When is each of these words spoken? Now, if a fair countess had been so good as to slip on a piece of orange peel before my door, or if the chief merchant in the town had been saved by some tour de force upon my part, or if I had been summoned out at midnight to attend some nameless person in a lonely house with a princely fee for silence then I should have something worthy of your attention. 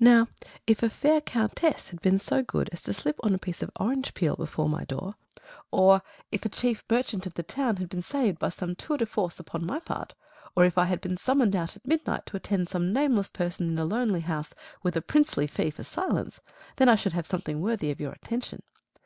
Now, 0.00 0.28
if 0.66 0.82
a 0.82 0.88
fair 0.88 1.20
countess 1.20 1.90
had 1.90 2.00
been 2.00 2.18
so 2.18 2.42
good 2.42 2.70
as 2.72 2.80
to 2.84 2.94
slip 2.94 3.20
on 3.22 3.34
a 3.34 3.38
piece 3.38 3.60
of 3.60 3.70
orange 3.78 4.14
peel 4.14 4.34
before 4.34 4.66
my 4.66 4.82
door, 4.86 5.16
or 5.70 6.00
if 6.32 6.40
the 6.40 6.48
chief 6.48 6.82
merchant 6.88 7.26
in 7.26 7.32
the 7.34 7.42
town 7.42 7.76
had 7.76 7.90
been 7.90 8.00
saved 8.00 8.38
by 8.38 8.48
some 8.48 8.76
tour 8.76 8.96
de 8.96 9.04
force 9.04 9.38
upon 9.38 9.66
my 9.66 9.78
part, 9.80 10.14
or 10.56 10.64
if 10.64 10.78
I 10.78 10.86
had 10.86 11.02
been 11.02 11.18
summoned 11.18 11.54
out 11.54 11.76
at 11.76 11.86
midnight 11.86 12.24
to 12.24 12.36
attend 12.38 12.70
some 12.70 12.94
nameless 12.94 13.28
person 13.28 13.68
in 13.68 13.78
a 13.78 13.84
lonely 13.84 14.20
house 14.22 14.54
with 14.82 14.96
a 14.96 15.02
princely 15.02 15.46
fee 15.46 15.68
for 15.68 15.84
silence 15.84 16.40
then 16.76 16.88
I 16.88 16.94
should 16.94 17.12
have 17.12 17.26
something 17.26 17.60
worthy 17.60 17.90
of 17.90 18.00
your 18.00 18.12
attention. 18.12 18.62